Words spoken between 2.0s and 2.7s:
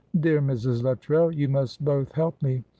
help me.